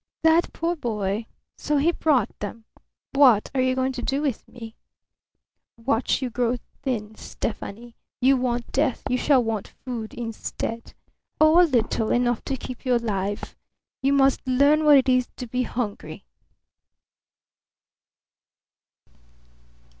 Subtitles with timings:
[0.23, 1.27] "That poor boy!
[1.57, 2.65] So he brought them!
[3.13, 4.75] What are you going to do with me?"
[5.77, 7.95] "Watch you grow thin, Stefani.
[8.19, 10.95] You want death; you shall want food instead.
[11.39, 13.55] Oh, a little; enough to keep you alive.
[14.01, 16.25] You must learn what it is to be hungry."